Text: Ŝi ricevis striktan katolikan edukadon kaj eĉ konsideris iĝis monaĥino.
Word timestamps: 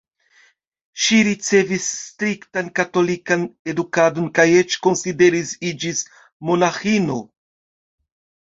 Ŝi 1.01 1.17
ricevis 1.27 1.89
striktan 1.97 2.71
katolikan 2.79 3.43
edukadon 3.73 4.33
kaj 4.39 4.47
eĉ 4.63 4.79
konsideris 4.89 5.55
iĝis 5.73 6.03
monaĥino. 6.51 7.21